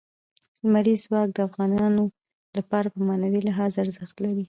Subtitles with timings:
[0.63, 2.03] لمریز ځواک د افغانانو
[2.57, 4.39] لپاره په معنوي لحاظ ارزښت لري.